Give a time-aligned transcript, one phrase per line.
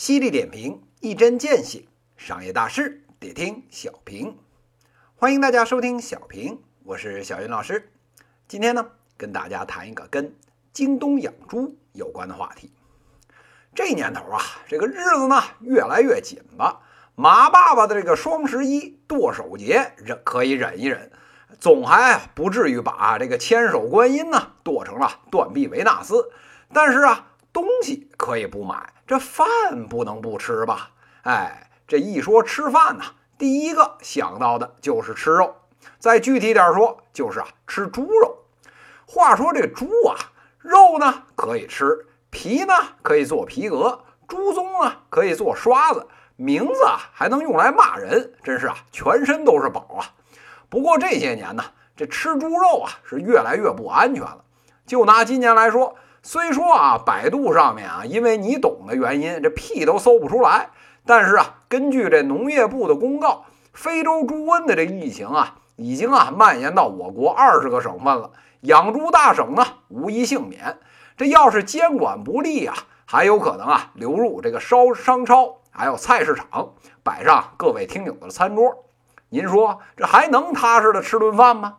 [0.00, 1.82] 犀利点评，一针见血，
[2.16, 4.38] 商业大事得听小平。
[5.14, 7.92] 欢迎大家收听小平，我是小云老师。
[8.48, 10.34] 今天呢，跟大家谈一个跟
[10.72, 12.72] 京东养猪有关的话题。
[13.74, 16.80] 这年头啊，这个日子呢越来越紧了。
[17.14, 21.12] 马爸爸的这个双十一剁手节忍可以忍一忍，
[21.58, 26.30] 总还不至于把这个千手观音呢剁成了断臂维纳斯。
[26.72, 28.92] 但是啊，东西可以不买。
[29.06, 29.46] 这饭
[29.88, 30.90] 不能不吃吧？
[31.22, 33.04] 哎，这一说吃饭呢，
[33.36, 35.54] 第一个想到的就是吃肉。
[35.98, 38.38] 再具体点说，就是啊，吃猪肉。
[39.04, 40.14] 话说这猪啊，
[40.60, 46.06] 肉呢可以吃，皮呢可以做皮革，猪鬃啊可以做刷子，
[46.36, 50.06] 名字啊还能用来骂人，真是啊，全身都是宝啊。
[50.68, 51.64] 不过这些年呢，
[51.96, 54.44] 这吃猪肉啊是越来越不安全了。
[54.86, 55.96] 就拿今年来说。
[56.22, 60.70] 虽说啊，百度上面啊，因为你懂的原因，这屁都搜不出来。
[61.06, 68.32] 但是啊，根据这农业部的公告，非洲猪瘟的这疫情啊，已经啊蔓延到我国二十个省份了。
[68.60, 70.78] 养猪大省呢，无一幸免。
[71.16, 78.84] 这要是监管不力啊，还有可能啊流入这个商商超，还有菜市场，摆上各位听友的餐桌。
[79.30, 81.78] 您说这还能踏实的吃顿饭吗？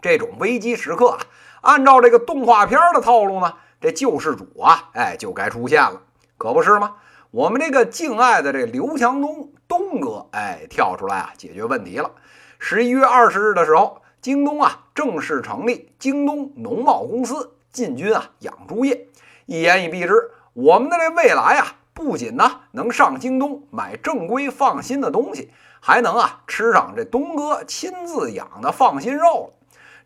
[0.00, 1.18] 这种危机时刻啊。
[1.62, 6.00] 按照这个动画片的套路呢，这救世主啊，哎，就该出现了，
[6.36, 6.96] 可不是吗？
[7.30, 12.10] 我们这个敬爱的这刘强东东哥，哎，跳出来啊，解决问题了。
[12.58, 19.06] 十一月二十日的时候，京东啊正式成立京东农贸公司，进军啊养猪业。
[19.46, 25.50] 一言以蔽之，我们的这未来啊，不仅呢能上京东买正规放心的东西，
[25.80, 29.57] 还能啊吃上这东哥亲自养的放心肉了。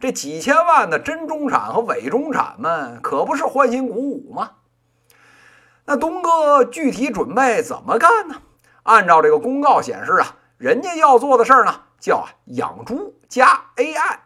[0.02, 4.50] 这几千万的真中产和伪中产们可不是欢欣鼓舞吗？
[5.84, 8.34] 那东哥具体准备怎么干呢？
[8.82, 10.26] 按照这个公告显示啊，
[10.58, 14.16] 人家要做的事儿呢，叫养猪加 AI。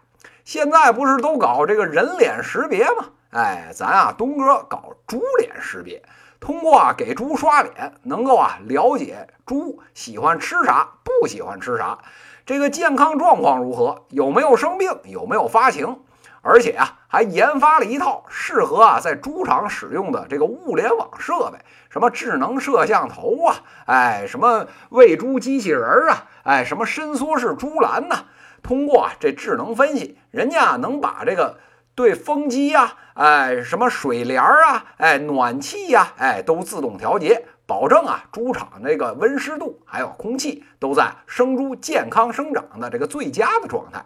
[0.47, 3.11] 现在不是都搞这个人脸识别吗？
[3.33, 6.03] 哎，咱啊东哥搞猪脸识别，
[6.41, 11.99] 通过啊给猪刷脸，能够啊了解猪喜欢吃啥，不喜欢吃啥。
[12.45, 14.05] 这个健康状况如何？
[14.11, 14.89] 有没有生病？
[15.05, 16.01] 有没有发情？
[16.43, 21.59] 而且啊，还研发了一套适合啊在猪场使用的这个物联网设备，
[21.91, 28.27] 什么智能摄像头啊，哎，什么喂猪机器人啊，哎，什么伸缩式猪栏呐？
[28.63, 31.59] 通过啊这智能分析，人家能把这个
[31.97, 37.47] 对风机呀，哎，什么水帘啊，哎，暖气呀，哎，都自动调节。
[37.67, 44.05] 保证啊，猪场这个温湿度还有空气都在生猪健康生长的这个最佳的状态。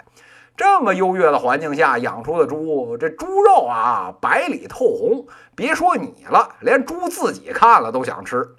[0.57, 8.51] 这么优越的环境下养出的猪，这猪肉啊白里透红，别说你了，连猪自己看了都想吃。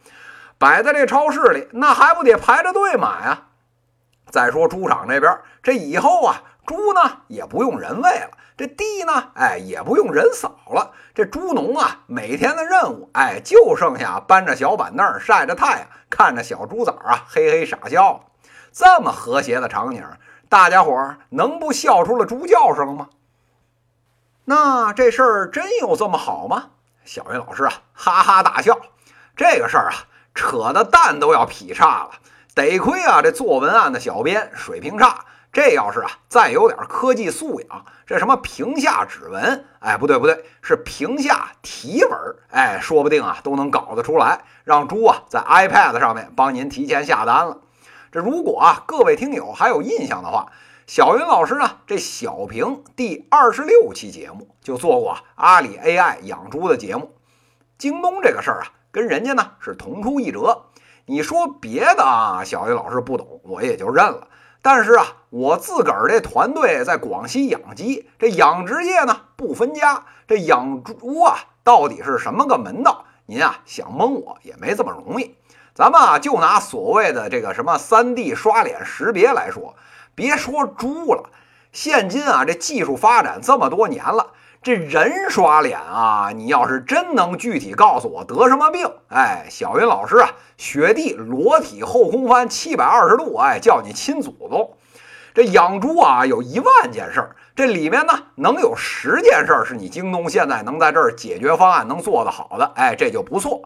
[0.58, 3.48] 摆在这超市里，那还不得排着队买啊？
[4.30, 8.32] 再说猪场这边，这以后啊，猪呢也不用人喂了。
[8.58, 10.92] 这地呢，哎，也不用人扫了。
[11.16, 18.26] 这猪农啊，每天的任务，哎，就剩下搬着小板凳晒着太阳，看着小猪崽啊，嘿嘿傻笑。
[18.72, 20.06] 这么和谐的场景，
[20.48, 23.10] 大家伙能不笑出了猪叫声吗？
[24.46, 26.70] 那这事儿真有这么好吗？
[27.04, 28.78] 小云老师啊，哈哈大笑。
[29.36, 29.94] 这个事儿啊，
[30.36, 32.12] 扯的蛋都要劈叉了。
[32.54, 35.26] 得亏啊，这做文案的小编水平差。
[35.52, 47.58] 这要是啊，再有点科技素养，这什么屏下指纹，哎，不对不对，是屏下提文，哎，说不定啊都能搞得出来，让猪啊在 iPad 上面帮您提前下单了。
[48.14, 50.54] 这如果啊各位听友还有印象的话，
[50.88, 57.14] 小云老师呢这小平第二十六期节目就做过阿里 AI 养猪的节目。
[57.78, 60.68] 京东这个事儿啊，跟人家呢是同出一辙。
[61.08, 64.28] 你说别的啊，小云老师不懂，我也就认了。
[64.62, 73.06] 但是啊，我自个儿这团队在广西养鸡，这养殖业呢不分家，这养猪啊到底是什么个门道？
[73.26, 75.36] 您啊想蒙我也没这么容易。
[75.74, 79.74] 咱们啊就拿所谓的这个什么三 D 刷脸识别来说，
[80.14, 81.30] 别说猪了，
[81.72, 84.28] 现今啊这技术发展这么多年了。
[84.64, 94.78] 这人刷脸啊，你要是真能具体告诉我得什么病，哎，小云老师啊，雪地裸体后空翻七百二十度，哎，叫你亲祖宗。
[95.34, 103.64] 这养猪啊，有一万件事儿，这里面呢，能有十件事儿是你京东现在能在这儿解决方案能做得好的，哎，这就不错。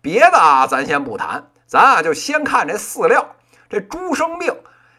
[0.00, 3.24] 别的啊，咱先不谈，咱啊就先看这饲料。
[3.70, 4.52] 这猪生病，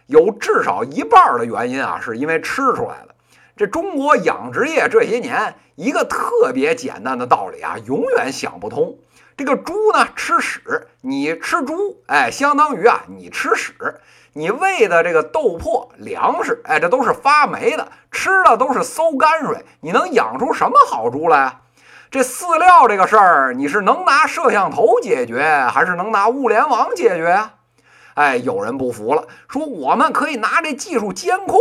[0.05, 3.14] 有至少一半的原因啊，是因为吃出来的。
[3.57, 8.97] 这中国养殖业这些年，一个特别简单的道理啊，永远想不通。
[9.37, 13.73] 这个猪呢吃屎，你吃猪，哎，相当于啊你吃屎，
[14.33, 21.61] 你喂的这个豆粕粮食，哎，这都是发霉的，吃的都是馊泔水，你能养出什么好猪来啊？
[22.11, 25.41] 这饲料这个事儿，你是能拿摄像头解决，
[25.71, 27.53] 还是能拿物联网解决啊？
[28.15, 31.59] 哎，有人不服了，说我们可以拿这技术监控，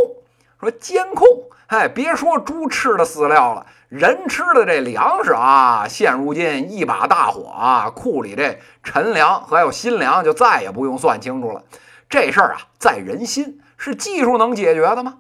[0.64, 1.26] 说监控，
[1.66, 11.62] 哎，别说猪吃的饲料了，人吃的这粮食啊，现如今一把大火啊，库里这陈粮还有新粮就再也不用算清楚了。
[12.08, 15.18] 这事儿啊，在人心，是技术能解决的吗？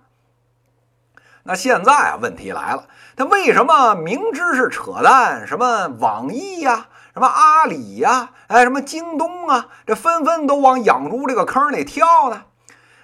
[1.44, 2.86] 那现在啊，问题来了，
[3.16, 6.86] 他为什么明知是扯淡，什么网易呀？
[7.12, 12.42] 什么阿里呀，哎，什么京东啊，这纷纷都往养猪这个坑里跳呢。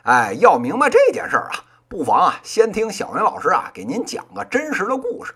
[0.03, 1.55] 哎，要明白这件事儿啊，
[1.91, 5.35] 不妨啊先听小云老师啊给您讲个真实的故事。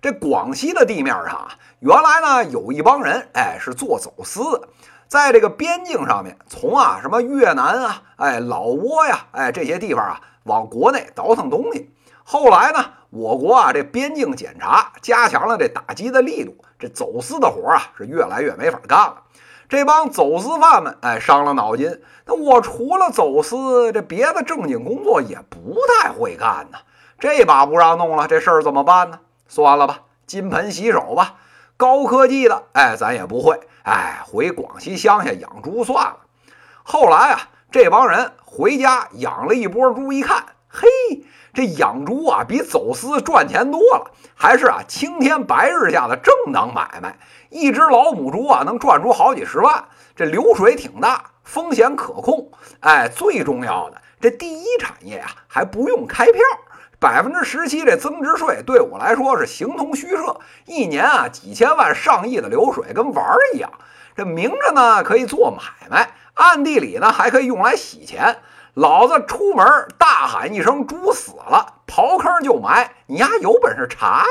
[0.00, 4.68] 这广西的地面上啊，原来呢有一帮人，哎，是做走私的，
[5.08, 11.94] 在这个边境上面，从啊什么越南啊，哎，老挝呀，哎这些地方啊，往国内倒腾东西。
[12.24, 16.56] 后来呢，我国啊这边境检查加强了这打击的力度。
[16.78, 19.22] 这走私的活啊，是越来越没法干了。
[19.70, 22.02] 这帮走私犯们，哎，伤了脑筋。
[22.26, 26.78] 那我除了走私，这别的正经工作也不太会干呢。
[27.20, 29.20] 这把不让弄了，这事儿怎么办呢？
[29.46, 31.36] 算了吧，金盆洗手吧。
[31.76, 33.60] 高科技的，哎，咱也不会。
[33.84, 36.16] 哎，回广西乡下养猪算了。
[36.82, 37.40] 后来啊，
[37.70, 40.88] 这帮人回家养了一波猪，一看，嘿。
[41.52, 47.18] 这养猪啊，比走私赚钱多了，还是啊青天白日下的正当买卖。
[47.48, 49.84] 一只老母猪啊，能赚出好几十万，
[50.14, 52.52] 这流水挺大，风险可控。
[52.78, 56.40] 哎，最重要的，这第一产业啊，还不用开票，
[57.00, 60.38] 百分之十七这增值税对我来说是形同虚设。
[60.66, 63.72] 一年啊，几千万、上亿的流水跟玩儿一样。
[64.14, 68.38] 这明着呢可以做买卖，暗地里呢还可以用来洗钱。
[68.74, 69.66] 老子出门
[69.98, 72.92] 大喊一声“猪死了”，刨坑就埋。
[73.06, 74.26] 你丫有本事查呀！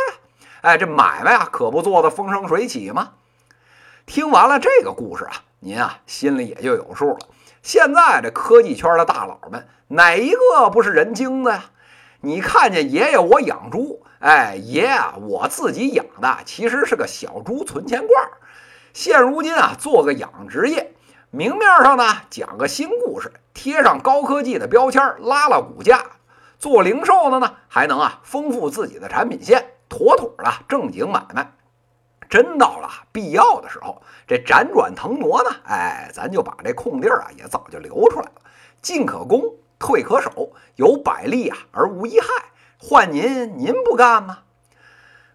[0.62, 3.12] 哎，这买卖啊，可不做得风生水起吗？
[4.06, 7.20] 听完了这个故事啊，您啊心里也就有数了。
[7.62, 11.66] 现在这科技圈的大佬们，哪一个不是人精的呀？
[12.22, 18.30] 你看见爷爷我养猪，哎，爷啊，我自己养的其实是个小猪存钱罐。
[18.94, 20.94] 现如今啊，做个养殖业。
[21.32, 26.04] 明面上呢讲个新故事，贴上高科技的标签，拉拉股价。
[26.58, 31.52] 做零售的呢还能啊丰富自己的产品线，妥妥的正经买卖。
[32.28, 38.42] 真到了必要的时候，这辗转腾挪呢，哎，咱就把这空地儿啊也早就留出来了。
[38.82, 42.28] 进可攻，退可守，有百利啊而无一害。
[42.80, 44.40] 换您，您不干吗？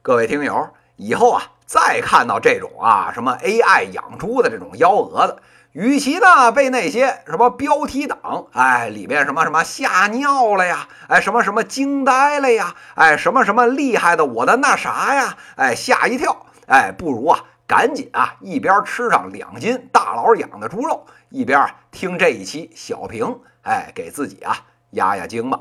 [0.02, 5.36] 各位听友，以后啊再看到这种啊什么 AI 养猪的这种幺蛾子。
[5.74, 25.58] 与其呢被那些什么标题党，哎，里边什么什么吓尿了呀，哎，什么什么惊呆了呀，哎，什么什么厉害的我的那啥呀，哎，吓一跳，哎，不如啊，赶紧啊，一边吃上两斤大佬养的猪肉，一边啊听这一期小评，哎，给自己啊压压惊吧。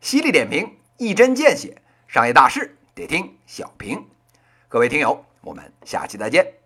[0.00, 4.06] 犀利点评，一针见血，商业大事得听小平。
[4.68, 6.57] 各位听友，我们下期再见。